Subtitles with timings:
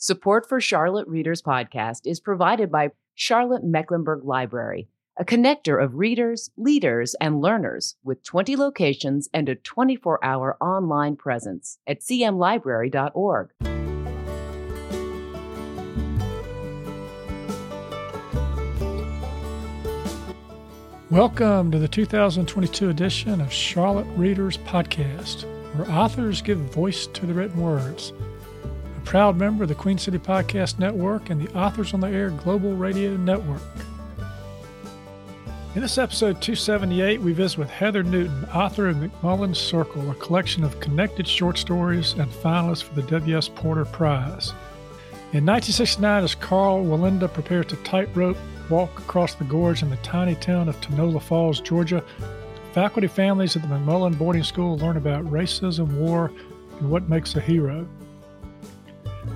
[0.00, 6.52] Support for Charlotte Readers Podcast is provided by Charlotte Mecklenburg Library, a connector of readers,
[6.56, 13.50] leaders, and learners with 20 locations and a 24 hour online presence at cmlibrary.org.
[21.10, 25.42] Welcome to the 2022 edition of Charlotte Readers Podcast,
[25.74, 28.12] where authors give voice to the written words.
[29.08, 32.76] Proud member of the Queen City Podcast Network and the Authors on the Air Global
[32.76, 33.62] Radio Network.
[35.74, 40.62] In this episode 278, we visit with Heather Newton, author of McMullen's Circle, a collection
[40.62, 43.48] of connected short stories and finalist for the W.S.
[43.48, 44.50] Porter Prize.
[45.32, 48.36] In 1969, as Karl Wallenda prepares to tightrope
[48.68, 52.04] walk across the gorge in the tiny town of Tanola Falls, Georgia,
[52.74, 56.30] faculty families at the McMullen Boarding School learn about racism, war,
[56.78, 57.88] and what makes a hero.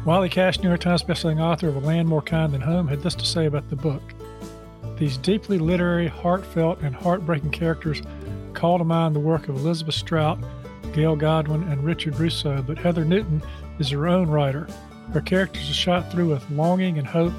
[0.05, 3.03] Wiley Cash, New York Times bestselling author of A Land More Kind Than Home, had
[3.03, 4.03] this to say about the book.
[4.99, 8.03] These deeply literary, heartfelt, and heartbreaking characters
[8.55, 10.39] call to mind the work of Elizabeth Strout,
[10.93, 13.43] Gail Godwin, and Richard Russo, but Heather Newton
[13.79, 14.67] is her own writer.
[15.13, 17.33] Her characters are shot through with longing and hope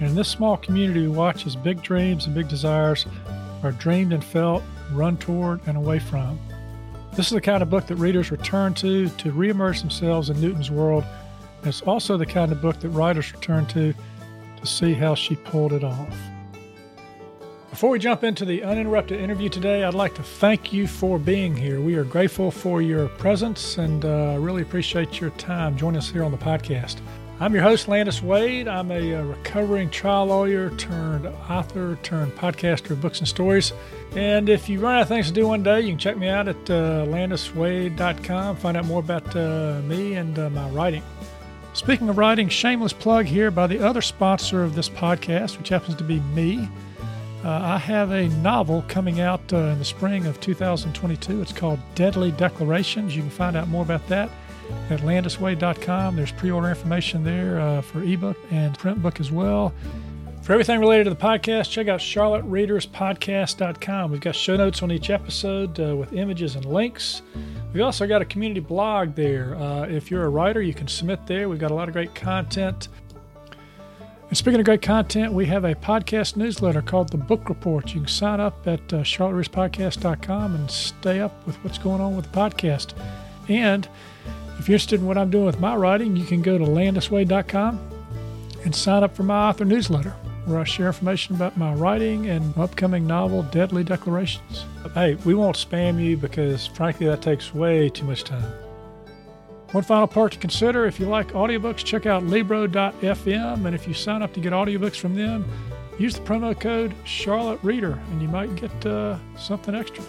[0.00, 3.06] and in this small community, we watch as big dreams and big desires
[3.62, 4.62] are dreamed and felt,
[4.92, 6.38] run toward, and away from.
[7.12, 10.70] This is the kind of book that readers return to to reimmerse themselves in Newton's
[10.70, 11.04] world.
[11.66, 13.92] It's also the kind of book that writers return to
[14.56, 16.16] to see how she pulled it off.
[17.70, 21.54] Before we jump into the uninterrupted interview today, I'd like to thank you for being
[21.54, 21.80] here.
[21.80, 26.24] We are grateful for your presence and uh, really appreciate your time joining us here
[26.24, 27.00] on the podcast.
[27.38, 28.66] I'm your host, Landis Wade.
[28.66, 33.74] I'm a, a, uh, recovering trial lawyer turned author turned podcaster of books and stories.
[34.14, 36.28] And if you run out of things to do one day, you can check me
[36.28, 41.02] out at uh, landiswade.com, find out more about uh, me and uh, my writing.
[41.76, 45.94] Speaking of writing, shameless plug here by the other sponsor of this podcast, which happens
[45.96, 46.70] to be me.
[47.44, 51.42] Uh, I have a novel coming out uh, in the spring of 2022.
[51.42, 53.14] It's called Deadly Declarations.
[53.14, 54.30] You can find out more about that
[54.88, 56.16] at landiswade.com.
[56.16, 59.74] There's pre order information there uh, for ebook and print book as well.
[60.46, 64.12] For everything related to the podcast, check out charlottereaderspodcast.com.
[64.12, 67.22] We've got show notes on each episode uh, with images and links.
[67.72, 69.56] We've also got a community blog there.
[69.56, 71.48] Uh, if you're a writer, you can submit there.
[71.48, 72.86] We've got a lot of great content.
[74.28, 77.92] And speaking of great content, we have a podcast newsletter called The Book Report.
[77.92, 82.30] You can sign up at uh, charlottereaderspodcast.com and stay up with what's going on with
[82.30, 82.94] the podcast.
[83.48, 83.88] And
[84.60, 87.80] if you're interested in what I'm doing with my writing, you can go to landiswade.com
[88.64, 90.14] and sign up for my author newsletter,
[90.46, 94.64] where I share information about my writing and upcoming novel, Deadly Declarations.
[94.94, 98.52] Hey, we won't spam you because, frankly, that takes way too much time.
[99.72, 103.66] One final part to consider if you like audiobooks, check out Libro.fm.
[103.66, 105.44] And if you sign up to get audiobooks from them,
[105.98, 110.04] use the promo code Charlotte Reader and you might get uh, something extra.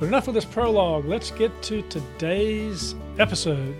[0.00, 1.04] But enough of this prologue.
[1.04, 3.76] Let's get to today's episode.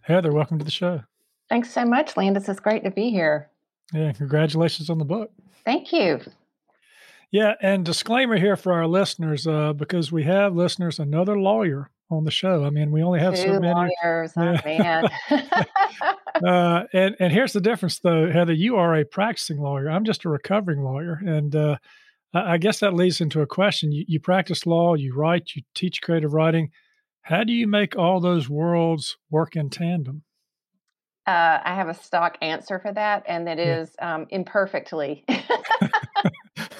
[0.00, 1.02] Heather, welcome to the show.
[1.48, 2.48] Thanks so much, Landis.
[2.48, 3.50] It's great to be here.
[3.92, 5.30] Yeah, congratulations on the book.
[5.64, 6.20] Thank you.
[7.30, 12.24] Yeah, and disclaimer here for our listeners, uh, because we have listeners, another lawyer on
[12.24, 12.64] the show.
[12.64, 14.32] I mean, we only have Two so many lawyers.
[14.36, 15.08] Oh, man.
[16.46, 18.54] uh, and and here's the difference, though, Heather.
[18.54, 19.90] You are a practicing lawyer.
[19.90, 21.76] I'm just a recovering lawyer, and uh,
[22.32, 23.92] I guess that leads into a question.
[23.92, 26.70] You, you practice law, you write, you teach creative writing.
[27.22, 30.22] How do you make all those worlds work in tandem?
[31.28, 35.26] Uh, I have a stock answer for that, and that is um, imperfectly.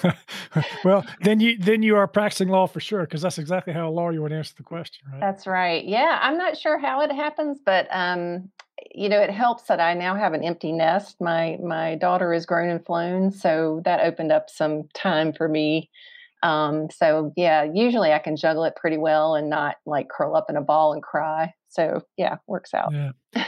[0.83, 3.91] well, then you then you are practicing law for sure, because that's exactly how a
[3.91, 5.21] lawyer would answer the question, right?
[5.21, 5.85] That's right.
[5.85, 8.49] Yeah, I'm not sure how it happens, but um,
[8.95, 11.17] you know, it helps that I now have an empty nest.
[11.21, 15.91] My my daughter is grown and flown, so that opened up some time for me.
[16.41, 20.45] Um, so yeah, usually I can juggle it pretty well and not like curl up
[20.49, 21.53] in a ball and cry.
[21.69, 22.93] So yeah, works out.
[22.93, 23.11] Yeah,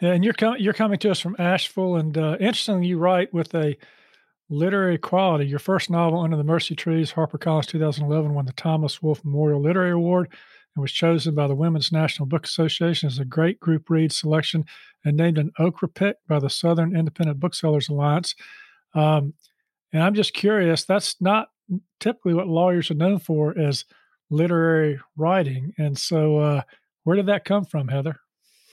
[0.00, 3.32] yeah and you're coming you're coming to us from Asheville, and uh, interestingly, you write
[3.32, 3.76] with a
[4.50, 5.46] literary quality.
[5.46, 9.92] Your first novel, Under the Mercy Trees, HarperCollins 2011, won the Thomas Wolfe Memorial Literary
[9.92, 10.28] Award
[10.74, 14.64] and was chosen by the Women's National Book Association as a great group read selection
[15.04, 18.34] and named an Okra pick by the Southern Independent Booksellers Alliance.
[18.94, 19.34] Um,
[19.92, 21.48] and I'm just curious, that's not
[22.00, 23.84] typically what lawyers are known for is
[24.30, 25.72] literary writing.
[25.78, 26.62] And so, uh,
[27.04, 28.16] where did that come from, Heather?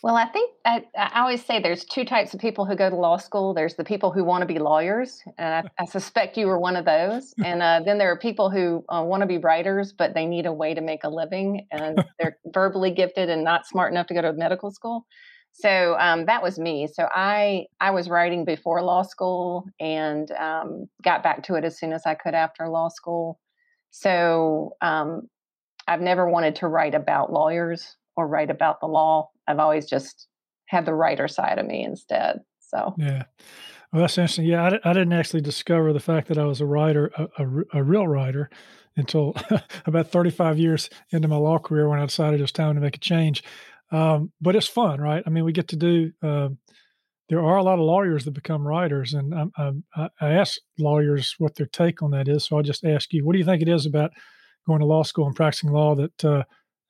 [0.04, 2.96] Well, I think I, I, always say there's two types of people who go to
[2.96, 3.54] law school.
[3.54, 6.76] There's the people who want to be lawyers, and I, I suspect you were one
[6.76, 7.36] of those.
[7.44, 10.48] And uh, then there are people who uh, want to be writers, but they need
[10.48, 14.16] a way to make a living, and they're verbally gifted and not smart enough to
[14.16, 15.06] go to medical school.
[15.54, 16.88] So um, that was me.
[16.88, 21.78] So I I was writing before law school and um, got back to it as
[21.78, 23.40] soon as I could after law school.
[23.92, 25.28] So um,
[25.88, 29.30] I've never wanted to write about lawyers or write about the law.
[29.48, 30.28] I've always just
[30.68, 32.40] had the writer side of me instead.
[32.60, 33.24] So yeah.
[33.92, 34.46] Well, that's interesting.
[34.46, 37.80] Yeah, I, I didn't actually discover the fact that I was a writer, a, a,
[37.80, 38.50] a real writer,
[38.96, 39.36] until
[39.86, 42.96] about 35 years into my law career when I decided it was time to make
[42.96, 43.44] a change.
[43.92, 45.24] Um, but it's fun, right?
[45.26, 46.12] I mean, we get to do.
[46.24, 46.50] Uh,
[47.30, 51.36] there are a lot of lawyers that become writers, and I, I, I ask lawyers
[51.38, 52.46] what their take on that is.
[52.46, 54.12] So I'll just ask you, what do you think it is about
[54.68, 56.44] going to law school and practicing law that uh,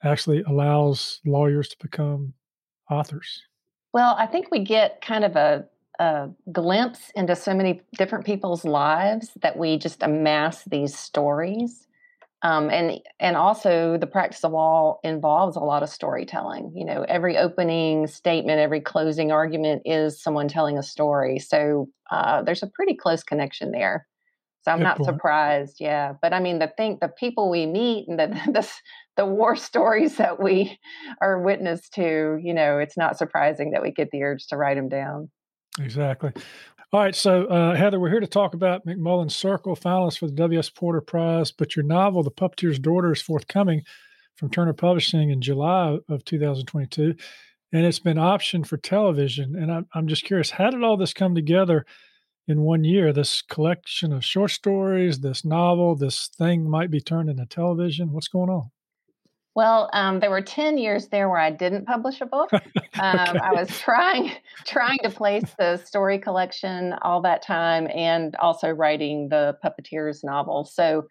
[0.04, 2.34] actually allows lawyers to become
[2.90, 3.42] authors?
[3.94, 5.66] Well, I think we get kind of a,
[6.00, 11.88] a, glimpse into so many different people's lives that we just amass these stories.
[12.44, 16.72] Um, and and also the practice of law involves a lot of storytelling.
[16.76, 21.38] You know, every opening statement, every closing argument is someone telling a story.
[21.38, 24.08] So uh, there's a pretty close connection there.
[24.64, 25.10] So I'm Good not point.
[25.10, 25.78] surprised.
[25.80, 28.68] Yeah, but I mean, the thing, the people we meet, and the the
[29.18, 30.80] the war stories that we
[31.22, 34.78] are witness to, you know, it's not surprising that we get the urge to write
[34.78, 35.30] them down.
[35.80, 36.32] Exactly.
[36.94, 40.34] All right, so uh, Heather, we're here to talk about McMullen Circle, finalist for the
[40.34, 40.70] W.S.
[40.70, 41.50] Porter Prize.
[41.50, 43.84] But your novel, The Puppeteer's Daughter, is forthcoming
[44.36, 47.16] from Turner Publishing in July of 2022,
[47.72, 49.56] and it's been optioned for television.
[49.56, 51.86] And I'm, I'm just curious, how did all this come together
[52.50, 53.14] in one year?
[53.14, 58.12] This collection of short stories, this novel, this thing might be turned into television.
[58.12, 58.70] What's going on?
[59.54, 62.50] Well, um, there were ten years there where I didn't publish a book.
[62.54, 63.40] Um, okay.
[63.40, 64.32] I was trying
[64.66, 70.66] trying to place the story collection all that time, and also writing the puppeteers novel.
[70.66, 71.08] So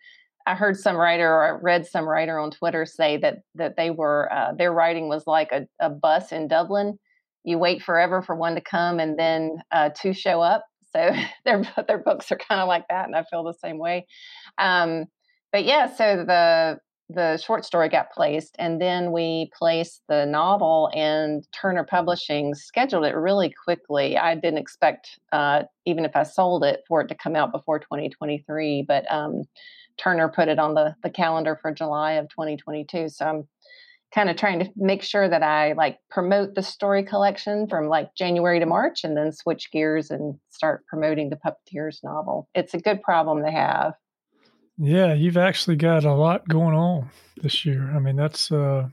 [0.47, 3.91] I heard some writer or I read some writer on Twitter say that that they
[3.91, 6.99] were uh, their writing was like a, a, bus in Dublin.
[7.45, 10.65] You wait forever for one to come, and then uh, two show up.
[10.93, 11.13] So
[11.45, 14.07] their their books are kind of like that, and I feel the same way.
[14.59, 15.07] Um,
[15.53, 16.79] but yeah, so the
[17.13, 23.05] the short story got placed and then we placed the novel and turner publishing scheduled
[23.05, 24.17] it really quickly.
[24.17, 27.79] I didn't expect uh, even if i sold it for it to come out before
[27.79, 29.43] 2023 but um,
[29.99, 33.49] turner put it on the, the calendar for july of 2022 so i'm
[34.15, 38.15] kind of trying to make sure that i like promote the story collection from like
[38.15, 42.49] january to march and then switch gears and start promoting the puppeteers novel.
[42.55, 43.95] It's a good problem to have
[44.81, 47.11] yeah, you've actually got a lot going on
[47.43, 47.91] this year.
[47.95, 48.89] I mean, that's uh,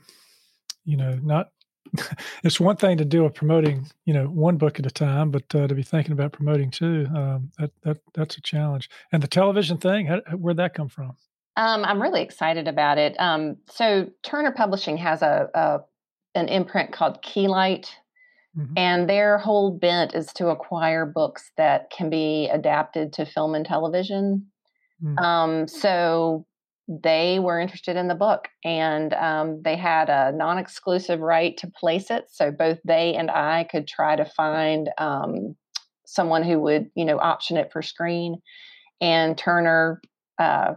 [0.83, 1.51] you know, not
[2.43, 5.43] it's one thing to do a promoting, you know, one book at a time, but
[5.55, 8.89] uh, to be thinking about promoting two, um, that that that's a challenge.
[9.11, 11.15] And the television thing, how, where'd that come from?
[11.55, 13.15] Um, I'm really excited about it.
[13.19, 15.79] Um, so Turner Publishing has a, a
[16.35, 17.87] an imprint called Keylight,
[18.57, 18.73] mm-hmm.
[18.75, 23.65] and their whole bent is to acquire books that can be adapted to film and
[23.65, 24.47] television.
[25.03, 25.19] Mm.
[25.21, 26.45] Um, so
[26.87, 31.67] they were interested in the book and um, they had a non exclusive right to
[31.67, 32.25] place it.
[32.31, 35.55] So both they and I could try to find um,
[36.05, 38.41] someone who would, you know, option it for screen.
[39.01, 40.01] And Turner
[40.39, 40.75] uh,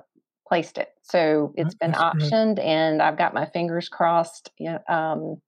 [0.49, 0.89] placed it.
[1.03, 2.67] So it's been That's optioned great.
[2.67, 4.51] and I've got my fingers crossed.
[4.89, 5.41] Um,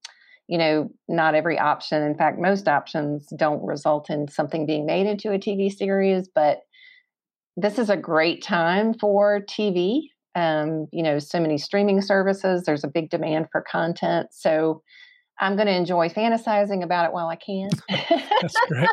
[0.47, 5.07] you know, not every option, in fact, most options don't result in something being made
[5.07, 6.61] into a TV series, but
[7.55, 10.09] this is a great time for TV.
[10.35, 14.29] Um, you know, so many streaming services, there's a big demand for content.
[14.31, 14.81] So
[15.39, 17.69] I'm going to enjoy fantasizing about it while I can.
[17.89, 18.89] That's great.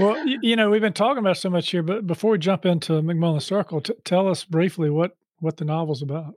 [0.00, 2.64] Well, you, you, know, we've been talking about so much here, but before we jump
[2.64, 6.34] into McMullen Circle, t- tell us briefly what what the novel's about.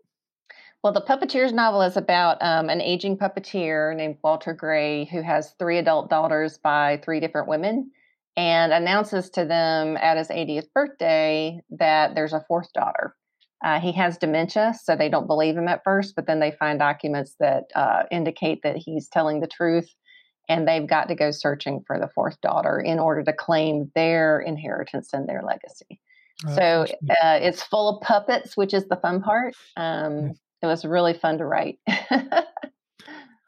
[0.83, 5.53] Well, the Puppeteers novel is about um, an aging puppeteer named Walter Gray who has
[5.59, 7.91] three adult daughters by three different women
[8.37, 13.15] and announces to them at his 80th birthday that there's a fourth daughter.
[13.63, 16.79] Uh, he has dementia, so they don't believe him at first, but then they find
[16.79, 19.93] documents that uh, indicate that he's telling the truth,
[20.49, 24.39] and they've got to go searching for the fourth daughter in order to claim their
[24.39, 25.99] inheritance and their legacy.
[26.47, 26.85] Oh, so
[27.21, 29.53] uh, it's full of puppets, which is the fun part.
[29.77, 30.33] Um,
[30.63, 31.77] it was really fun to write.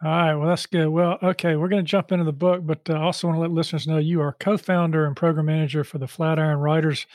[0.04, 0.36] All right.
[0.36, 0.90] Well, that's good.
[0.90, 1.56] Well, okay.
[1.56, 3.88] We're going to jump into the book, but I uh, also want to let listeners
[3.88, 7.08] know you are co founder and program manager for the Flatiron Writers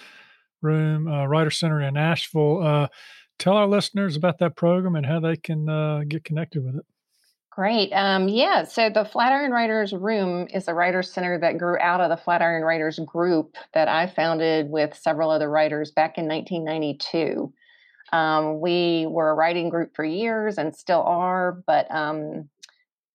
[0.63, 2.63] Room, uh, Writer Center in Asheville.
[2.63, 2.89] Uh,
[3.39, 6.87] tell our listeners about that program and how they can uh, get connected with it.
[7.51, 7.93] Great.
[7.93, 8.65] Um, yeah.
[8.65, 12.63] So the Flatiron Writers Room is a writer center that grew out of the Flatiron
[12.63, 17.53] Writers Group that I founded with several other writers back in 1992.
[18.13, 22.49] Um, we were a writing group for years and still are, but um,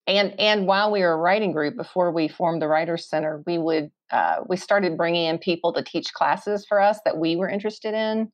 [0.07, 3.57] and and while we were a writing group before we formed the writers center we
[3.57, 7.49] would uh, we started bringing in people to teach classes for us that we were
[7.49, 8.31] interested in.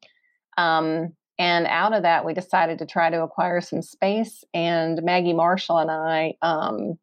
[0.58, 5.34] Um, and out of that we decided to try to acquire some space and maggie
[5.34, 7.00] marshall and i um,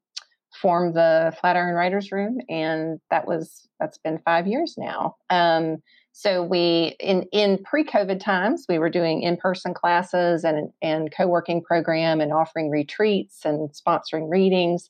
[0.61, 5.16] formed the flatiron writers room and that was that's been five years now.
[5.30, 5.78] Um,
[6.18, 12.23] so we in in pre-COVID times we were doing in-person classes and and co-working program
[12.23, 14.88] and offering retreats and sponsoring readings.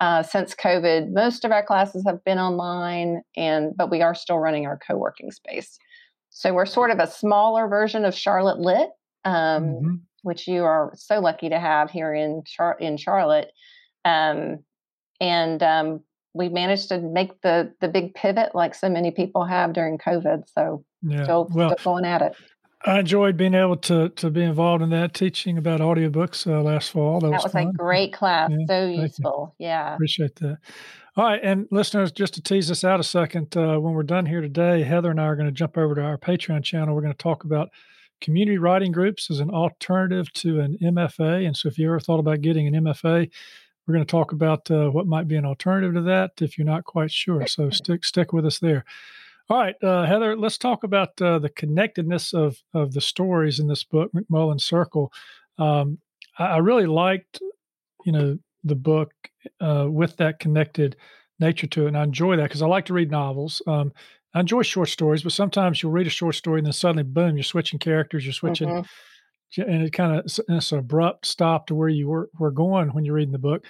[0.00, 4.40] Uh, since COVID, most of our classes have been online, and but we are still
[4.40, 5.78] running our co-working space.
[6.30, 8.90] So we're sort of a smaller version of Charlotte Lit,
[9.24, 9.94] um, mm-hmm.
[10.22, 13.52] which you are so lucky to have here in Char- in Charlotte.
[14.04, 14.64] Um,
[15.20, 16.00] and um,
[16.36, 20.44] we managed to make the the big pivot like so many people have during COVID.
[20.52, 21.24] So yeah.
[21.24, 22.36] still, well, still going at it.
[22.84, 26.90] I enjoyed being able to to be involved in that teaching about audiobooks uh, last
[26.90, 27.20] fall.
[27.20, 28.50] That, that was, was a great class.
[28.50, 29.54] Yeah, so useful.
[29.58, 29.94] Yeah.
[29.94, 30.58] Appreciate that.
[31.16, 31.40] All right.
[31.42, 34.82] And listeners, just to tease this out a second, uh, when we're done here today,
[34.82, 36.94] Heather and I are going to jump over to our Patreon channel.
[36.94, 37.70] We're going to talk about
[38.20, 41.46] community writing groups as an alternative to an MFA.
[41.46, 43.30] And so if you ever thought about getting an MFA,
[43.86, 46.66] we're going to talk about uh, what might be an alternative to that if you're
[46.66, 47.46] not quite sure.
[47.46, 48.84] So stick stick with us there.
[49.48, 53.68] All right, uh, Heather, let's talk about uh, the connectedness of of the stories in
[53.68, 55.12] this book, McMullen Circle.
[55.58, 55.98] Um,
[56.38, 57.40] I, I, really liked,
[58.04, 59.12] you know, the book
[59.60, 60.96] uh, with that connected
[61.38, 63.62] nature to it, and I enjoy that because I like to read novels.
[63.68, 63.92] Um,
[64.34, 67.36] I enjoy short stories, but sometimes you'll read a short story and then suddenly, boom,
[67.36, 68.68] you're switching characters, you're switching.
[68.68, 68.82] Mm-hmm
[69.56, 73.04] and it kind of it's an abrupt stop to where you were, were going when
[73.04, 73.64] you're reading the book.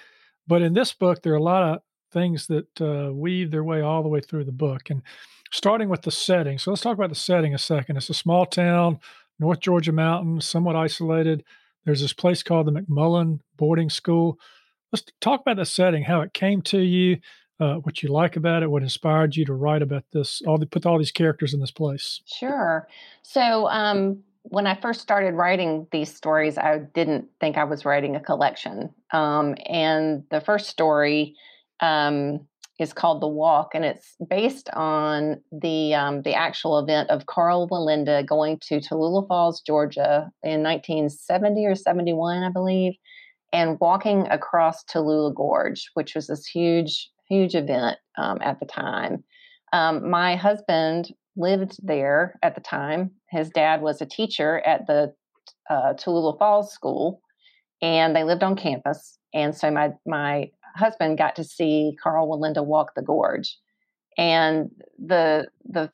[0.46, 1.80] But in this book, there are a lot of
[2.12, 4.90] things that uh, weave their way all the way through the book.
[4.90, 5.02] And
[5.50, 6.58] starting with the setting.
[6.58, 7.96] So let's talk about the setting a second.
[7.96, 8.98] It's a small town,
[9.38, 11.44] North Georgia mountains, somewhat isolated.
[11.84, 14.38] There's this place called the McMullen Boarding School.
[14.92, 17.18] Let's talk about the setting, how it came to you,
[17.60, 20.66] uh, what you like about it, what inspired you to write about this, all the,
[20.66, 22.20] put all these characters in this place.
[22.26, 22.88] Sure.
[23.22, 28.16] So um, when I first started writing these stories, I didn't think I was writing
[28.16, 28.90] a collection.
[29.12, 31.34] Um, and the first story
[31.80, 32.46] um,
[32.78, 37.68] is called The Walk, and it's based on the um, the actual event of Karl
[37.68, 42.92] Wallenda going to Tallulah Falls, Georgia, in 1970 or 71, I believe,
[43.52, 49.24] and walking across Tallulah Gorge, which was this huge, huge event um, at the time.
[49.72, 53.10] Um, my husband lived there at the time.
[53.30, 55.14] His dad was a teacher at the
[55.68, 57.20] uh, Tallulah Falls School,
[57.82, 59.18] and they lived on campus.
[59.34, 63.56] And so my my husband got to see Karl Wallenda walk the gorge.
[64.18, 65.90] And the the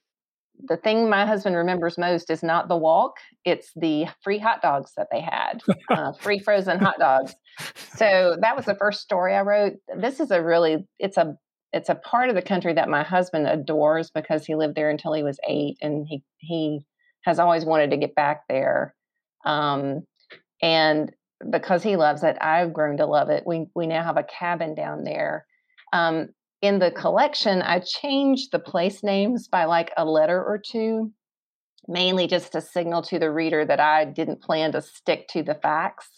[0.68, 4.92] the thing my husband remembers most is not the walk; it's the free hot dogs
[4.96, 7.34] that they had, uh, free frozen hot dogs.
[7.96, 9.74] So that was the first story I wrote.
[9.96, 11.36] This is a really it's a
[11.72, 15.12] it's a part of the country that my husband adores because he lived there until
[15.12, 16.84] he was eight, and he he
[17.22, 18.94] has always wanted to get back there.
[19.44, 20.06] Um,
[20.60, 21.12] and
[21.50, 23.44] because he loves it, I've grown to love it.
[23.46, 25.46] We we now have a cabin down there.
[25.92, 26.28] Um,
[26.60, 31.12] in the collection, I changed the place names by like a letter or two,
[31.88, 35.56] mainly just to signal to the reader that I didn't plan to stick to the
[35.56, 36.08] facts.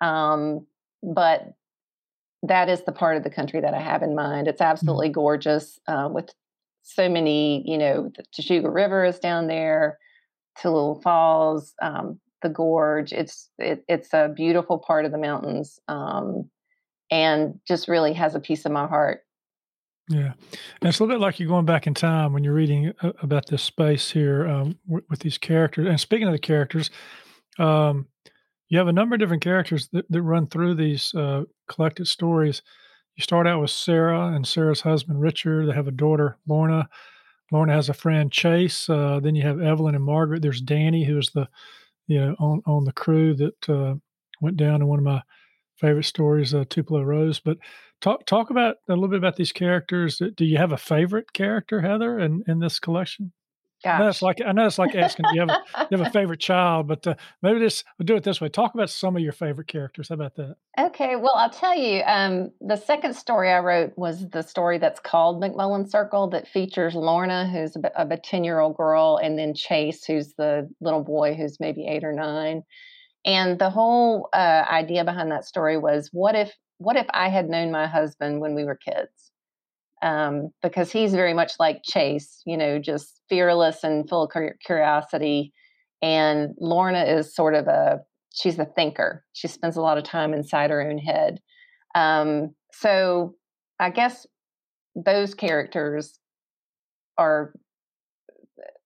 [0.00, 0.66] Um,
[1.02, 1.52] but
[2.42, 4.48] that is the part of the country that I have in mind.
[4.48, 4.66] It's mm.
[4.66, 5.20] absolutely mm-hmm.
[5.20, 6.30] gorgeous uh, with
[6.82, 9.98] so many, you know, the Chattooga River is down there,
[10.58, 13.12] Tallulah Falls, um, the gorge.
[13.12, 16.50] It's it, it's a beautiful part of the mountains, um,
[17.10, 19.20] and just really has a piece of my heart.
[20.08, 20.32] Yeah,
[20.80, 23.46] and it's a little bit like you're going back in time when you're reading about
[23.46, 25.86] this space here um, with, with, these characters.
[25.86, 26.90] And speaking of the characters,
[27.60, 28.08] um,
[28.72, 32.62] you have a number of different characters that, that run through these uh, collected stories.
[33.16, 35.68] You start out with Sarah and Sarah's husband Richard.
[35.68, 36.88] They have a daughter Lorna.
[37.52, 38.88] Lorna has a friend Chase.
[38.88, 40.40] Uh, then you have Evelyn and Margaret.
[40.40, 41.46] There's Danny, who's the
[42.06, 43.96] you know on on the crew that uh,
[44.40, 45.20] went down in one of my
[45.76, 47.40] favorite stories, uh, Tupelo Rose.
[47.40, 47.58] But
[48.00, 50.22] talk talk about a little bit about these characters.
[50.34, 53.32] Do you have a favorite character, Heather, in in this collection?
[53.84, 53.94] Gosh.
[53.94, 56.10] I know it's like I know it's like asking you have a you have a
[56.10, 58.48] favorite child, but uh, maybe this we'll do it this way.
[58.48, 60.08] Talk about some of your favorite characters.
[60.08, 60.56] How about that?
[60.78, 62.02] Okay, well I'll tell you.
[62.04, 66.94] Um, the second story I wrote was the story that's called McMullen Circle that features
[66.94, 71.34] Lorna, who's a, a ten year old girl, and then Chase, who's the little boy
[71.34, 72.62] who's maybe eight or nine.
[73.24, 77.48] And the whole uh, idea behind that story was what if what if I had
[77.48, 79.31] known my husband when we were kids?
[80.02, 84.32] Um, because he's very much like Chase, you know, just fearless and full of
[84.64, 85.52] curiosity.
[86.02, 88.00] And Lorna is sort of a
[88.34, 89.24] she's a thinker.
[89.32, 91.40] She spends a lot of time inside her own head.
[91.94, 93.34] Um, so
[93.78, 94.26] I guess
[94.96, 96.18] those characters
[97.18, 97.52] are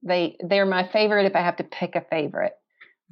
[0.03, 2.53] they they're my favorite if I have to pick a favorite.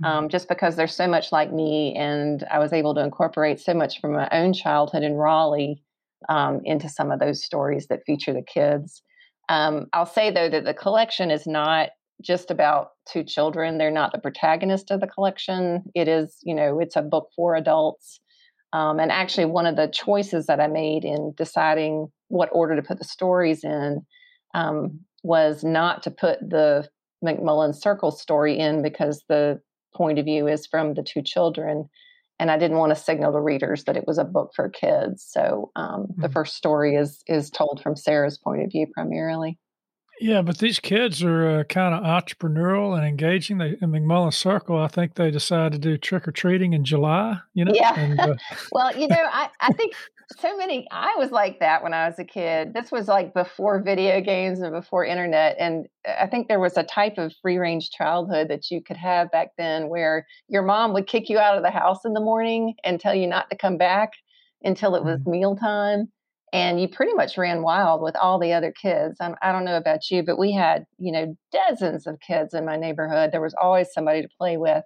[0.02, 0.04] Mm-hmm.
[0.04, 3.74] Um, just because they're so much like me, and I was able to incorporate so
[3.74, 5.84] much from my own childhood in Raleigh
[6.28, 9.02] um, into some of those stories that feature the kids.
[9.48, 11.90] Um, I'll say though that the collection is not
[12.22, 13.78] just about two children.
[13.78, 15.82] They're not the protagonist of the collection.
[15.94, 18.20] It is, you know, it's a book for adults.
[18.72, 22.82] Um, and actually, one of the choices that I made in deciding what order to
[22.82, 24.04] put the stories in
[24.54, 26.88] um, was not to put the
[27.24, 29.60] McMullen Circle story in because the
[29.94, 31.88] point of view is from the two children.
[32.44, 35.26] And I didn't want to signal to readers that it was a book for kids.
[35.26, 36.20] So um, mm-hmm.
[36.20, 39.58] the first story is is told from Sarah's point of view primarily.
[40.20, 43.56] Yeah, but these kids are uh, kind of entrepreneurial and engaging.
[43.56, 47.38] They in McMullen Circle, I think they decided to do trick or treating in July.
[47.54, 47.98] You know, yeah.
[47.98, 48.34] And, uh,
[48.72, 49.94] well, you know, I, I think
[50.38, 50.86] so many.
[50.90, 52.74] I was like that when I was a kid.
[52.74, 56.82] This was like before video games and before internet, and I think there was a
[56.82, 61.06] type of free range childhood that you could have back then, where your mom would
[61.06, 63.76] kick you out of the house in the morning and tell you not to come
[63.76, 64.10] back
[64.62, 65.32] until it was mm-hmm.
[65.32, 66.08] mealtime
[66.54, 69.16] and you pretty much ran wild with all the other kids.
[69.20, 72.54] I'm, I do not know about you, but we had you know dozens of kids
[72.54, 73.32] in my neighborhood.
[73.32, 74.84] There was always somebody to play with,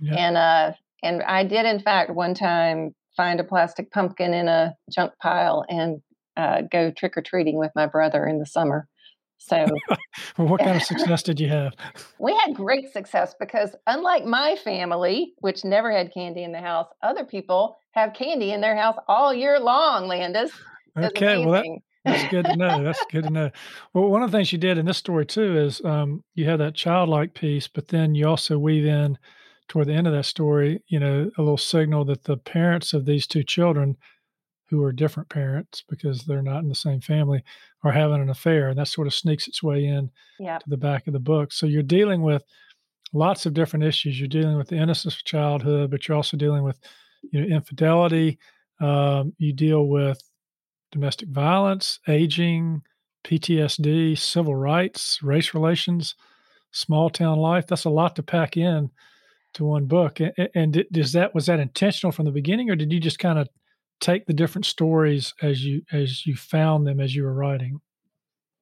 [0.00, 0.14] yeah.
[0.14, 4.74] and uh, and I did in fact one time find a plastic pumpkin in a
[4.90, 6.00] junk pile and
[6.38, 8.88] uh, go trick or treating with my brother in the summer.
[9.36, 9.66] So,
[10.38, 11.74] well, what kind of success did you have?
[12.18, 16.86] We had great success because, unlike my family, which never had candy in the house,
[17.02, 20.50] other people have candy in their house all year long, Landis.
[20.96, 21.66] Okay, well that,
[22.06, 22.82] that's good to know.
[22.82, 23.50] That's good to know.
[23.92, 26.60] Well, one of the things you did in this story too is um, you have
[26.60, 29.18] that childlike piece, but then you also weave in
[29.70, 33.06] toward the end of that story, you know, a little signal that the parents of
[33.06, 33.96] these two children,
[34.68, 37.42] who are different parents because they're not in the same family,
[37.84, 40.10] are having an affair, and that sort of sneaks its way in
[40.40, 40.60] yep.
[40.60, 41.52] to the back of the book.
[41.52, 42.44] So you're dealing with
[43.12, 44.18] lots of different issues.
[44.18, 46.78] You're dealing with the innocence of childhood, but you're also dealing with,
[47.32, 48.38] you know, infidelity.
[48.80, 50.20] Um, you deal with
[50.90, 52.82] domestic violence, aging,
[53.24, 56.16] PTSD, civil rights, race relations,
[56.72, 57.68] small town life.
[57.68, 58.90] That's a lot to pack in
[59.54, 60.18] to one book.
[60.54, 63.48] And is that was that intentional from the beginning, or did you just kind of
[64.00, 67.80] take the different stories as you as you found them as you were writing?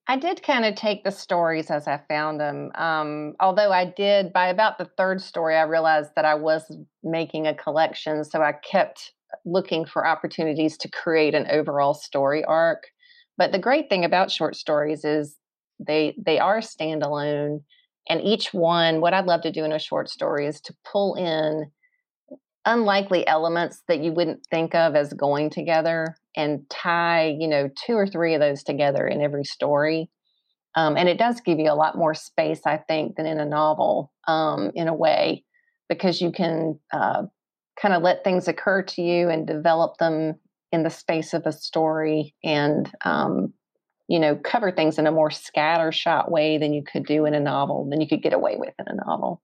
[0.07, 2.71] I did kind of take the stories as I found them.
[2.73, 7.45] Um, although I did, by about the third story, I realized that I was making
[7.45, 8.23] a collection.
[8.23, 9.13] So I kept
[9.45, 12.87] looking for opportunities to create an overall story arc.
[13.37, 15.37] But the great thing about short stories is
[15.79, 17.61] they they are standalone
[18.09, 21.15] and each one what I'd love to do in a short story is to pull
[21.15, 21.71] in
[22.65, 27.93] unlikely elements that you wouldn't think of as going together and tie, you know, two
[27.93, 30.09] or three of those together in every story.
[30.75, 33.45] Um, and it does give you a lot more space, I think, than in a
[33.45, 35.43] novel, um, in a way,
[35.87, 37.23] because you can uh,
[37.81, 40.35] kind of let things occur to you and develop them
[40.71, 43.53] in the space of a story and um,
[44.09, 47.39] you know cover things in a more scattershot way than you could do in a
[47.39, 49.41] novel than you could get away with in a novel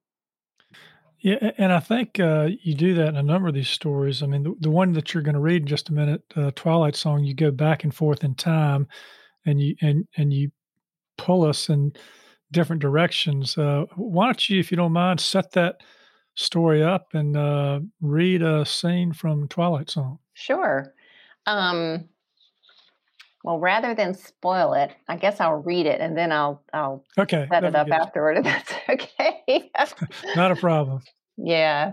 [1.20, 4.26] yeah and i think uh, you do that in a number of these stories i
[4.26, 6.96] mean the, the one that you're going to read in just a minute uh, twilight
[6.96, 8.88] song you go back and forth in time
[9.46, 10.52] and you and and you
[11.18, 11.94] pull us in
[12.52, 15.78] different directions uh, why don't you if you don't mind set that
[16.36, 20.20] story up and uh, read a scene from Twilight Song?
[20.34, 20.94] Sure.
[21.46, 22.10] Um,
[23.46, 27.46] well, rather than spoil it, I guess I'll read it and then I'll I'll okay,
[27.48, 28.38] set it up afterward.
[28.40, 29.70] If that's okay.
[30.36, 31.04] Not a problem.
[31.38, 31.92] Yeah.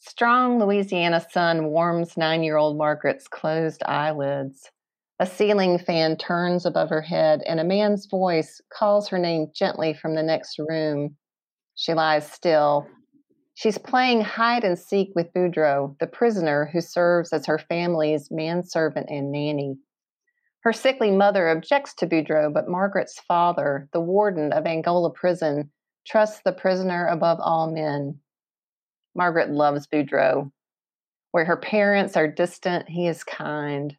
[0.00, 4.72] Strong Louisiana sun warms nine year old Margaret's closed eyelids.
[5.20, 9.94] A ceiling fan turns above her head, and a man's voice calls her name gently
[9.94, 11.16] from the next room.
[11.76, 12.88] She lies still.
[13.56, 19.08] She's playing hide and seek with Boudreaux, the prisoner who serves as her family's manservant
[19.08, 19.78] and nanny.
[20.60, 25.70] Her sickly mother objects to Boudreaux, but Margaret's father, the warden of Angola prison,
[26.06, 28.20] trusts the prisoner above all men.
[29.14, 30.52] Margaret loves Boudreaux.
[31.30, 33.96] Where her parents are distant, he is kind.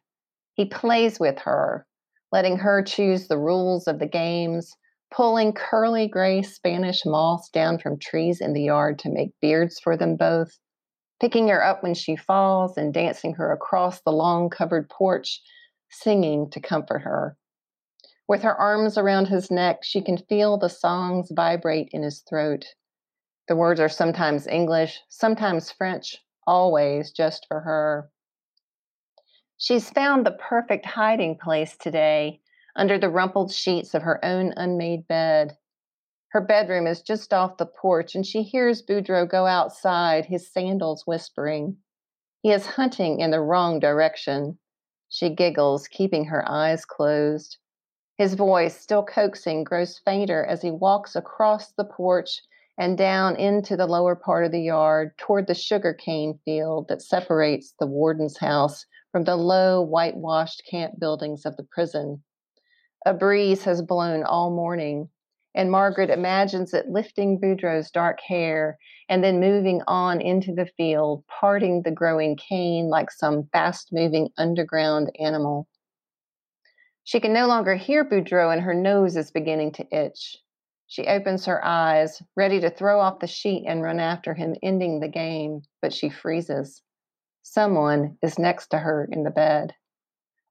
[0.54, 1.84] He plays with her,
[2.30, 4.76] letting her choose the rules of the games,
[5.10, 9.96] pulling curly gray Spanish moss down from trees in the yard to make beards for
[9.96, 10.58] them both,
[11.20, 15.40] picking her up when she falls and dancing her across the long covered porch,
[15.90, 17.36] singing to comfort her.
[18.28, 22.66] With her arms around his neck, she can feel the songs vibrate in his throat.
[23.48, 28.10] The words are sometimes English, sometimes French, always just for her.
[29.56, 32.42] She's found the perfect hiding place today
[32.78, 35.58] under the rumpled sheets of her own unmade bed.
[36.28, 41.06] Her bedroom is just off the porch, and she hears Boudreaux go outside, his sandals
[41.06, 41.76] whispering.
[42.40, 44.58] He is hunting in the wrong direction.
[45.08, 47.56] She giggles, keeping her eyes closed.
[48.16, 52.42] His voice, still coaxing, grows fainter as he walks across the porch
[52.78, 57.72] and down into the lower part of the yard toward the sugarcane field that separates
[57.80, 62.22] the warden's house from the low, whitewashed camp buildings of the prison.
[63.06, 65.08] A breeze has blown all morning,
[65.54, 71.24] and Margaret imagines it lifting Boudreaux's dark hair and then moving on into the field,
[71.26, 75.66] parting the growing cane like some fast moving underground animal.
[77.04, 80.36] She can no longer hear Boudreaux, and her nose is beginning to itch.
[80.88, 85.00] She opens her eyes, ready to throw off the sheet and run after him, ending
[85.00, 86.82] the game, but she freezes.
[87.42, 89.74] Someone is next to her in the bed.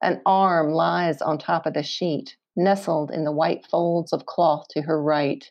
[0.02, 4.68] An arm lies on top of the sheet, nestled in the white folds of cloth
[4.70, 5.50] to her right.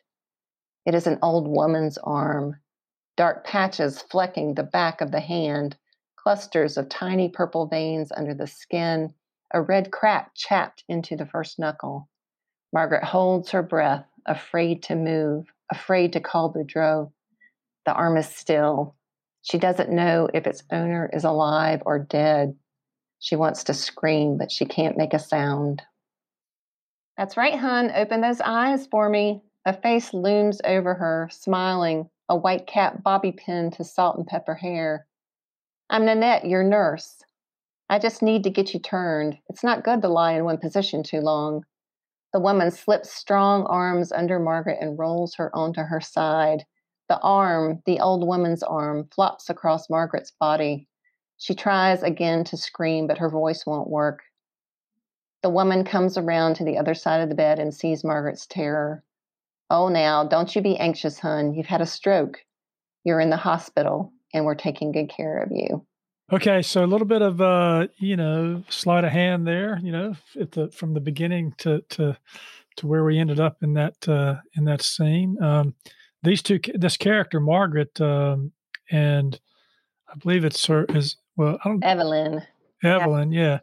[0.85, 2.61] It is an old woman's arm,
[3.17, 5.75] dark patches flecking the back of the hand,
[6.15, 9.13] clusters of tiny purple veins under the skin,
[9.53, 12.07] a red crack chapped into the first knuckle.
[12.73, 17.11] Margaret holds her breath, afraid to move, afraid to call Boudreaux.
[17.85, 18.95] The arm is still,
[19.41, 22.55] she doesn't know if its owner is alive or dead.
[23.19, 25.81] She wants to scream, but she can't make a sound.
[27.17, 27.91] That's right, hun.
[27.95, 29.41] Open those eyes for me.
[29.65, 34.55] A face looms over her, smiling, a white cap bobby pin to salt and pepper
[34.55, 35.07] hair.
[35.89, 37.23] I'm Nanette, your nurse.
[37.89, 39.37] I just need to get you turned.
[39.49, 41.63] It's not good to lie in one position too long.
[42.33, 46.65] The woman slips strong arms under Margaret and rolls her onto her side.
[47.09, 50.87] The arm, the old woman's arm, flops across Margaret's body.
[51.37, 54.23] She tries again to scream, but her voice won't work.
[55.43, 59.03] The woman comes around to the other side of the bed and sees Margaret's terror.
[59.69, 61.53] Oh, now, don't you be anxious, hun.
[61.53, 62.39] You've had a stroke.
[63.03, 65.85] You're in the hospital, and we're taking good care of you.
[66.31, 70.15] Okay, so a little bit of uh, you know, sleight of hand there, you know,
[70.35, 72.17] the from the beginning to to
[72.77, 75.41] to where we ended up in that uh, in that scene.
[75.41, 75.75] Um,
[76.23, 78.51] these two, this character Margaret, um,
[78.91, 79.39] and
[80.09, 82.41] I believe it's her is well, I don't Evelyn.
[82.83, 83.41] Evelyn, yeah.
[83.41, 83.59] yeah.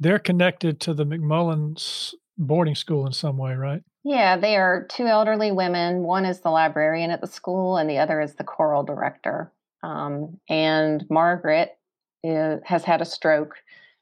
[0.00, 3.82] They're connected to the McMullen's boarding school in some way, right?
[4.04, 6.02] Yeah, they are two elderly women.
[6.02, 9.52] One is the librarian at the school, and the other is the choral director.
[9.82, 11.76] Um, and Margaret
[12.22, 13.56] is, has had a stroke,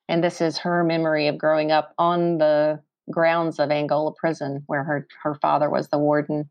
[0.08, 4.84] and this is her memory of growing up on the grounds of Angola Prison, where
[4.84, 6.50] her her father was the warden.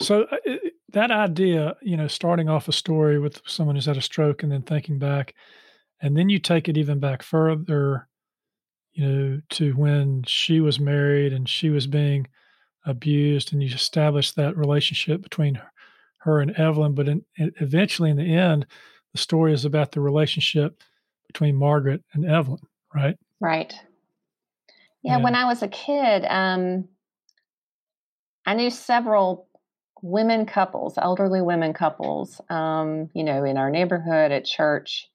[0.00, 0.36] So uh,
[0.92, 4.50] that idea, you know, starting off a story with someone who's had a stroke and
[4.50, 5.34] then thinking back,
[6.04, 8.06] and then you take it even back further,
[8.92, 12.28] you know, to when she was married and she was being
[12.84, 15.58] abused, and you establish that relationship between
[16.18, 16.94] her and Evelyn.
[16.94, 18.66] But in, eventually, in the end,
[19.12, 20.82] the story is about the relationship
[21.26, 22.60] between Margaret and Evelyn,
[22.94, 23.16] right?
[23.40, 23.72] Right.
[25.02, 25.22] Yeah, yeah.
[25.22, 26.86] when I was a kid, um,
[28.44, 29.48] I knew several
[30.02, 35.08] women couples, elderly women couples, um, you know, in our neighborhood at church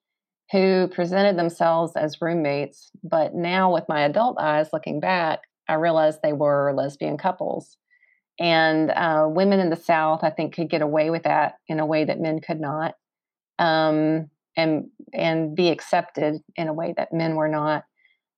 [0.51, 2.91] who presented themselves as roommates.
[3.03, 7.77] But now, with my adult eyes looking back, I realized they were lesbian couples.
[8.39, 11.85] And uh, women in the South, I think, could get away with that in a
[11.85, 12.95] way that men could not,
[13.59, 17.83] um, and and be accepted in a way that men were not.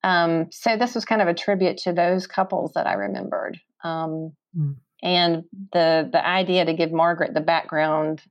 [0.04, 3.60] Um, so this was kind of a tribute to those couples that I remembered.
[3.84, 5.44] Um, mm and
[5.74, 8.22] the the idea to give Margaret the background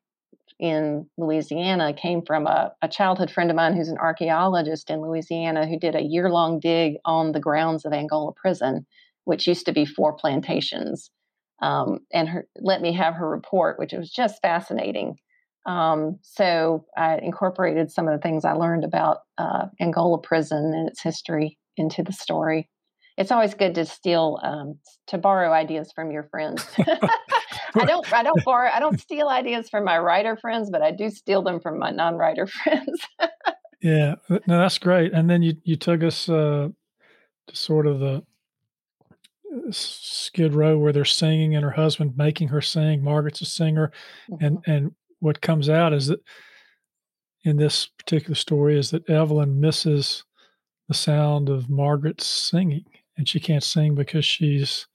[0.60, 5.66] in Louisiana came from a, a childhood friend of mine who's an archaeologist in Louisiana
[5.66, 8.86] who did a year long dig on the grounds of Angola Prison,
[9.24, 11.10] which used to be four plantations.
[11.62, 15.16] Um, and her, let me have her report, which was just fascinating.
[15.66, 20.88] Um, so I incorporated some of the things I learned about uh, Angola Prison and
[20.88, 22.68] its history into the story
[23.20, 26.66] it's always good to steal um, to borrow ideas from your friends.
[27.74, 30.90] I don't I don't borrow I don't steal ideas from my writer friends, but I
[30.90, 33.00] do steal them from my non-writer friends.
[33.82, 35.12] yeah, no, that's great.
[35.12, 36.68] And then you you took us uh,
[37.46, 38.22] to sort of the
[39.52, 43.02] uh, Skid Row where they're singing and her husband making her sing.
[43.02, 43.92] Margaret's a singer,
[44.30, 44.44] mm-hmm.
[44.44, 46.20] and and what comes out is that
[47.44, 50.24] in this particular story is that Evelyn misses
[50.88, 52.84] the sound of Margaret's singing
[53.20, 54.86] and she can't sing because she's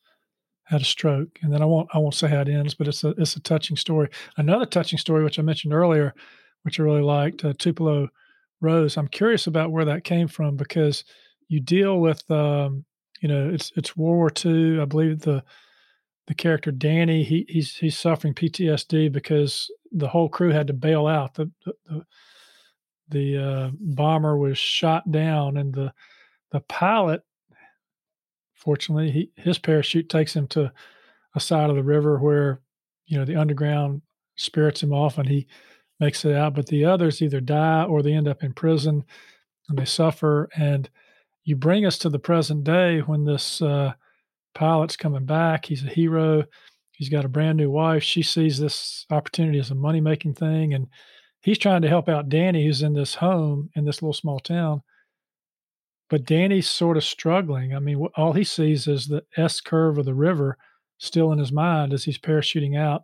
[0.66, 1.40] had a stroke.
[1.42, 3.42] And then I won't I won't say how it ends, but it's a it's a
[3.42, 4.10] touching story.
[4.38, 6.14] Another touching story, which I mentioned earlier,
[6.64, 8.10] which I really liked, uh, Tupelo
[8.62, 8.98] Rose.
[8.98, 11.04] I'm curious about where that came from because
[11.48, 12.86] you deal with um,
[13.22, 14.82] you know it's it's World War II.
[14.82, 15.44] I believe the
[16.28, 21.08] the character Danny he he's he's suffering PTSD because the whole crew had to bail
[21.08, 21.36] out.
[21.36, 21.52] The
[21.88, 22.06] the
[23.08, 25.94] the, uh, bomber was shot down, and the
[26.52, 27.22] the pilot,
[28.56, 30.72] fortunately, he his parachute takes him to
[31.36, 32.62] a side of the river where
[33.06, 34.02] you know the underground
[34.36, 35.48] spirits him off, and he
[36.00, 36.56] makes it out.
[36.56, 39.04] But the others either die or they end up in prison,
[39.70, 40.50] and they suffer.
[40.56, 40.90] And
[41.44, 43.94] you bring us to the present day when this uh,
[44.54, 45.66] pilot's coming back.
[45.66, 46.44] He's a hero.
[46.92, 48.04] He's got a brand new wife.
[48.04, 50.74] She sees this opportunity as a money making thing.
[50.74, 50.88] And
[51.42, 54.82] he's trying to help out Danny, who's in this home in this little small town.
[56.10, 57.76] But Danny's sort of struggling.
[57.76, 60.58] I mean, all he sees is the S curve of the river
[60.98, 63.04] still in his mind as he's parachuting out.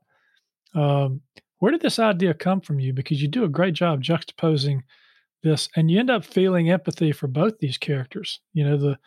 [0.73, 1.21] Um,
[1.59, 2.93] where did this idea come from you?
[2.93, 4.81] Because you do a great job juxtaposing
[5.43, 8.39] this, and you end up feeling empathy for both these characters.
[8.53, 8.97] You know, the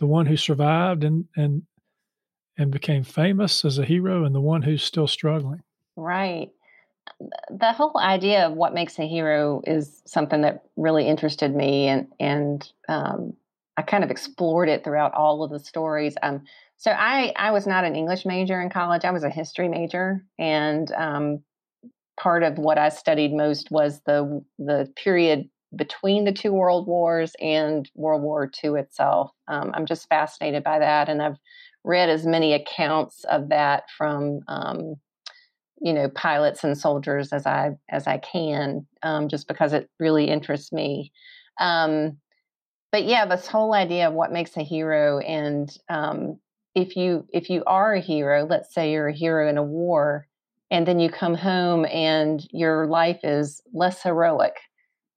[0.00, 1.62] the one who survived and and
[2.58, 5.62] and became famous as a hero, and the one who's still struggling.
[5.96, 6.50] Right.
[7.50, 12.08] The whole idea of what makes a hero is something that really interested me, and
[12.20, 13.34] and um,
[13.76, 16.14] I kind of explored it throughout all of the stories.
[16.22, 16.42] Um,
[16.76, 19.04] so I I was not an English major in college.
[19.04, 21.42] I was a history major, and um,
[22.18, 27.34] part of what I studied most was the the period between the two world wars
[27.40, 29.32] and World War II itself.
[29.48, 31.36] Um, I'm just fascinated by that, and I've
[31.84, 34.96] read as many accounts of that from um,
[35.80, 40.26] you know pilots and soldiers as I as I can, um, just because it really
[40.26, 41.12] interests me.
[41.60, 42.18] Um,
[42.94, 46.38] but yeah, this whole idea of what makes a hero, and um,
[46.76, 50.28] if you if you are a hero, let's say you're a hero in a war,
[50.70, 54.54] and then you come home and your life is less heroic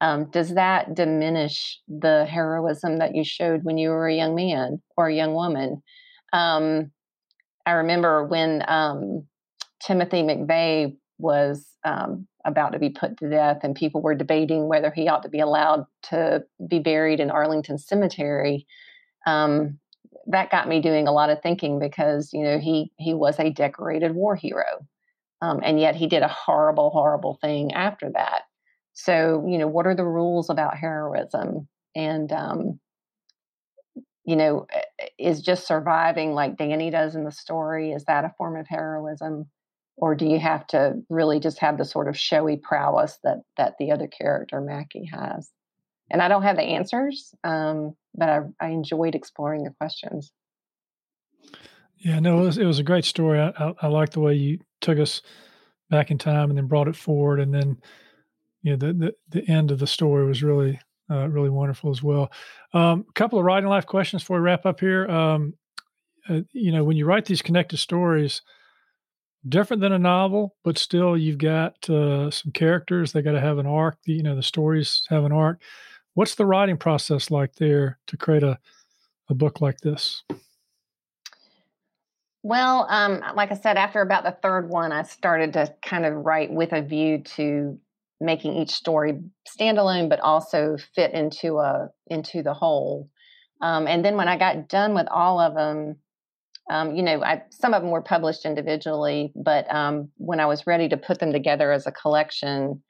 [0.02, 4.82] um, does that diminish the heroism that you showed when you were a young man
[4.96, 5.82] or a young woman?
[6.34, 6.92] Um,
[7.66, 9.26] I remember when um,
[9.82, 14.89] Timothy McVeigh was um, about to be put to death, and people were debating whether
[14.89, 18.65] he ought to be allowed to be buried in Arlington Cemetery.
[19.27, 19.79] Um,
[20.27, 23.51] that got me doing a lot of thinking because you know he he was a
[23.51, 24.88] decorated war hero,
[25.41, 28.43] um, and yet he did a horrible, horrible thing after that.
[28.93, 31.67] So, you know, what are the rules about heroism?
[31.95, 32.79] And, um,
[34.25, 34.65] you know,
[35.19, 39.49] is just surviving like Danny does in the story, is that a form of heroism?
[39.97, 43.75] Or do you have to really just have the sort of showy prowess that that
[43.79, 45.49] the other character Mackie has?
[46.10, 50.31] And I don't have the answers, um, but I, I enjoyed exploring the questions.
[51.97, 53.39] Yeah, no, it was, it was a great story.
[53.39, 55.21] I, I, I like the way you took us
[55.89, 57.77] back in time and then brought it forward, and then
[58.62, 60.79] you know, the, the, the end of the story was really,
[61.10, 62.31] uh, really wonderful as well.
[62.73, 65.07] A um, couple of writing life questions before we wrap up here.
[65.07, 65.53] Um,
[66.29, 68.41] uh, you know, when you write these connected stories,
[69.49, 73.12] different than a novel, but still you've got uh, some characters.
[73.12, 73.97] They got to have an arc.
[74.03, 75.62] The, You know, the stories have an arc.
[76.13, 78.60] What's the writing process like there to create a,
[79.29, 80.23] a book like this?
[82.43, 86.13] Well, um, like I said, after about the third one, I started to kind of
[86.13, 87.79] write with a view to
[88.19, 93.10] making each story standalone but also fit into a into the whole
[93.62, 95.95] um, and then when i got done with all of them
[96.69, 100.67] um, you know I, some of them were published individually but um, when i was
[100.67, 102.82] ready to put them together as a collection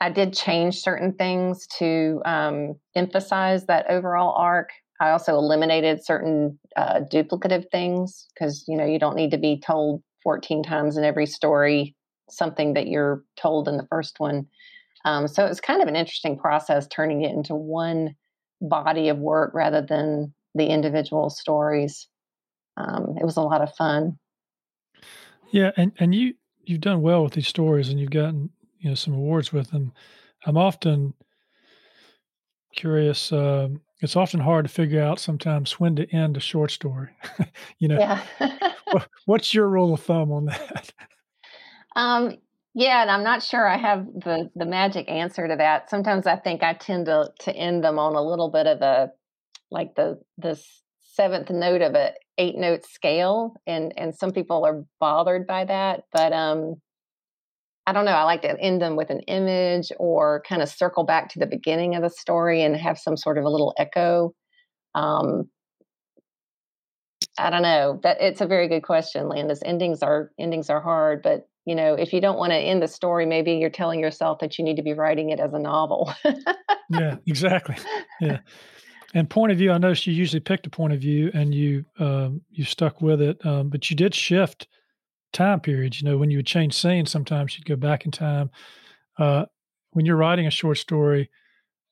[0.00, 6.58] i did change certain things to um, emphasize that overall arc i also eliminated certain
[6.76, 11.04] uh, duplicative things because you know you don't need to be told 14 times in
[11.04, 11.94] every story
[12.30, 14.46] something that you're told in the first one.
[15.04, 18.14] Um, so it's kind of an interesting process turning it into one
[18.60, 22.08] body of work rather than the individual stories.
[22.76, 24.18] Um, it was a lot of fun.
[25.50, 26.34] Yeah, and and you
[26.64, 29.92] you've done well with these stories, and you've gotten you know some awards with them.
[30.46, 31.14] I'm often
[32.74, 33.32] curious.
[33.32, 33.68] Uh,
[34.00, 37.10] it's often hard to figure out sometimes when to end a short story.
[37.78, 38.22] you know, yeah.
[38.90, 40.92] what, what's your rule of thumb on that?
[41.96, 42.36] Um,
[42.74, 45.88] yeah, and I'm not sure I have the the magic answer to that.
[45.88, 49.12] Sometimes I think I tend to to end them on a little bit of a
[49.70, 50.60] like the the
[51.00, 56.04] seventh note of a eight note scale, and and some people are bothered by that.
[56.12, 56.76] But um,
[57.86, 58.12] I don't know.
[58.12, 61.46] I like to end them with an image or kind of circle back to the
[61.46, 64.34] beginning of the story and have some sort of a little echo.
[64.94, 65.50] Um,
[67.38, 68.00] I don't know.
[68.02, 69.60] That it's a very good question, Landis.
[69.64, 72.88] Endings are endings are hard, but you know, if you don't want to end the
[72.88, 76.12] story, maybe you're telling yourself that you need to be writing it as a novel.
[76.90, 77.76] yeah, exactly.
[78.20, 78.38] Yeah.
[79.14, 81.84] And point of view, I noticed you usually picked a point of view and you
[82.00, 84.66] um, you stuck with it, um, but you did shift
[85.32, 86.00] time periods.
[86.00, 88.50] You know, when you would change scenes, sometimes you'd go back in time.
[89.16, 89.44] Uh,
[89.92, 91.30] when you're writing a short story,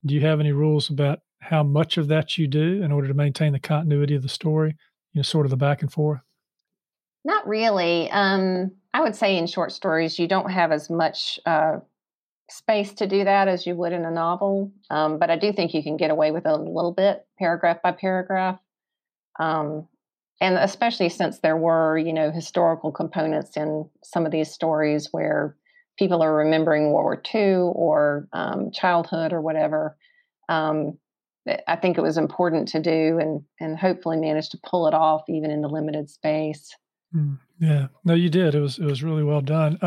[0.05, 3.15] do you have any rules about how much of that you do in order to
[3.15, 4.75] maintain the continuity of the story?
[5.13, 6.21] You know, sort of the back and forth.
[7.25, 8.11] Not really.
[8.11, 11.79] Um, I would say in short stories, you don't have as much uh,
[12.53, 14.73] space to do that as you would in a novel.
[14.91, 17.93] Um, but I do think you can get away with a little bit, paragraph by
[17.93, 18.59] paragraph.
[19.39, 19.89] Um,
[20.41, 25.57] and especially since there were, you know, historical components in some of these stories where
[25.99, 29.97] people are remembering World War II or um, childhood or whatever.
[30.49, 30.99] Um,
[31.67, 35.23] I think it was important to do and and hopefully manage to pull it off
[35.29, 36.75] even in the limited space.
[37.15, 38.55] Mm, yeah, no, you did.
[38.55, 39.79] It was it was really well done.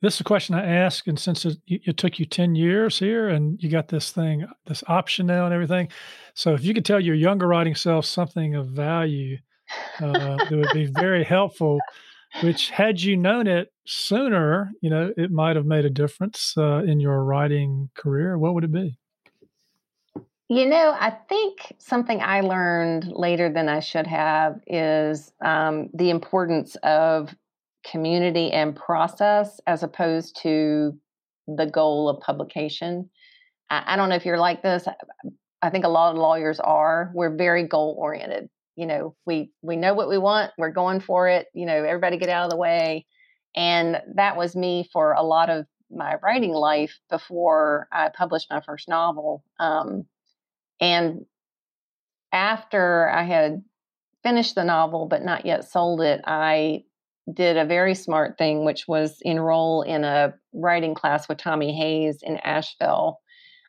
[0.00, 3.28] This is a question I ask, and since it, it, took you ten years here,
[3.28, 5.88] and you got this thing, this option now, and everything,
[6.34, 9.38] so if you could tell your younger writing self something of value,
[10.00, 11.80] uh, that would be very helpful.
[12.42, 16.82] Which, had you known it sooner, you know, it might have made a difference uh,
[16.84, 18.38] in your writing career.
[18.38, 18.98] What would it be?
[20.48, 26.10] You know, I think something I learned later than I should have is um, the
[26.10, 27.34] importance of
[27.84, 30.98] community and process as opposed to
[31.46, 33.08] the goal of publication.
[33.70, 34.86] I, I don't know if you're like this.
[35.62, 37.10] I think a lot of lawyers are.
[37.14, 38.48] We're very goal oriented.
[38.76, 40.52] You know, we we know what we want.
[40.56, 41.46] We're going for it.
[41.52, 43.06] You know, everybody get out of the way.
[43.56, 48.60] And that was me for a lot of my writing life before I published my
[48.60, 49.42] first novel.
[49.58, 50.04] Um,
[50.80, 51.24] and
[52.30, 53.64] after I had
[54.22, 56.84] finished the novel but not yet sold it, I
[57.32, 62.20] did a very smart thing, which was enroll in a writing class with Tommy Hays
[62.22, 63.20] in Asheville.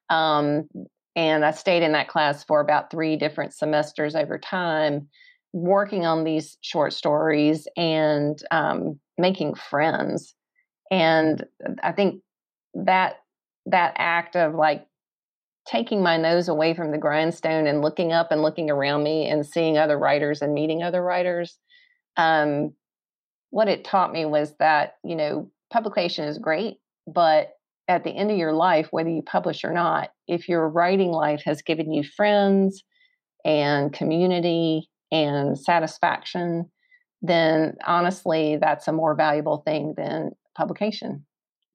[0.10, 0.68] Um,
[1.16, 5.08] and I stayed in that class for about three different semesters over time,
[5.52, 10.34] working on these short stories and um, making friends.
[10.92, 11.46] And
[11.84, 12.22] I think
[12.74, 13.18] that
[13.66, 14.86] that act of like
[15.68, 19.46] taking my nose away from the grindstone and looking up and looking around me and
[19.46, 21.58] seeing other writers and meeting other writers
[22.18, 22.74] um,
[23.52, 27.54] what it taught me was that you know publication is great but
[27.88, 31.42] at the end of your life whether you publish or not if your writing life
[31.46, 32.84] has given you friends
[33.46, 36.70] and community and satisfaction
[37.22, 41.26] then honestly that's a more valuable thing than publication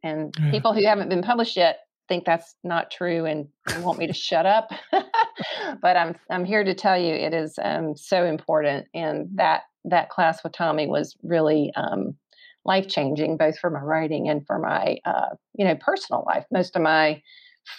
[0.02, 0.50] and yeah.
[0.50, 4.46] people who haven't been published yet think that's not true and want me to shut
[4.46, 4.70] up.
[5.82, 10.10] but I'm I'm here to tell you it is um, so important, and that that
[10.10, 12.16] class with Tommy was really um,
[12.64, 16.44] life changing, both for my writing and for my uh, you know personal life.
[16.50, 17.22] Most of my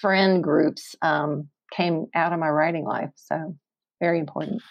[0.02, 3.56] friend groups um, came out of my writing life, so
[4.00, 4.62] very important.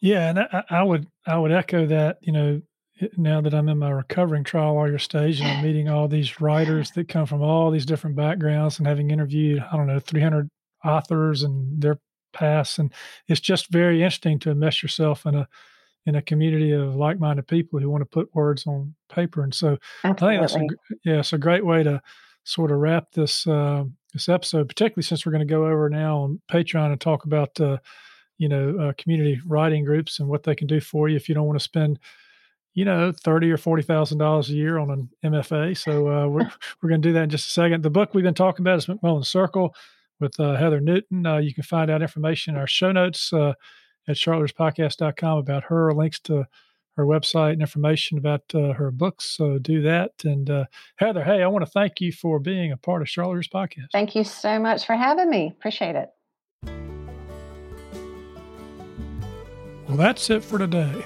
[0.00, 2.18] Yeah, and I, I would I would echo that.
[2.22, 2.62] You know,
[3.16, 6.90] now that I'm in my recovering trial lawyer stage and I'm meeting all these writers
[6.92, 10.48] that come from all these different backgrounds and having interviewed, I don't know, 300
[10.84, 11.98] authors and their
[12.32, 12.78] past.
[12.78, 12.92] And
[13.26, 15.48] it's just very interesting to immerse yourself in a,
[16.08, 19.42] in a community of like-minded people who want to put words on paper.
[19.42, 20.38] And so Absolutely.
[20.38, 22.00] I think that's a, yeah, it's a great way to
[22.44, 26.20] sort of wrap this, uh, this episode, particularly since we're going to go over now
[26.20, 27.76] on Patreon and talk about, uh,
[28.38, 31.34] you know, uh, community writing groups and what they can do for you if you
[31.34, 31.98] don't want to spend
[32.74, 35.76] you know, thirty or forty thousand dollars a year on an MFA.
[35.76, 36.48] So uh, we're
[36.80, 37.82] we're going to do that in just a second.
[37.82, 39.74] The book we've been talking about is McMullen Circle
[40.20, 41.26] with uh, Heather Newton.
[41.26, 43.54] Uh, you can find out information in our show notes uh,
[44.08, 46.46] at charlottespodcast.com about her, links to
[46.96, 49.24] her website and information about uh, her books.
[49.24, 50.12] So do that.
[50.24, 50.64] And uh,
[50.96, 53.92] Heather, hey, I want to thank you for being a part of Charlotte Readers Podcast.
[53.92, 55.54] Thank you so much for having me.
[55.56, 56.08] Appreciate it.
[59.86, 61.04] Well, that's it for today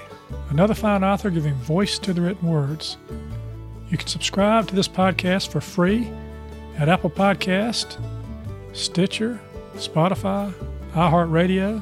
[0.49, 2.97] another fine author giving voice to the written words.
[3.89, 6.09] You can subscribe to this podcast for free
[6.77, 7.97] at Apple Podcast,
[8.73, 9.39] Stitcher,
[9.75, 10.53] Spotify,
[10.93, 11.81] iHeartRadio,